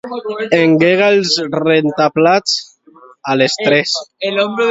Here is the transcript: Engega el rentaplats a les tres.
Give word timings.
Engega 0.59 1.09
el 1.17 1.21
rentaplats 1.65 2.57
a 3.33 3.37
les 3.43 3.59
tres. 3.67 3.95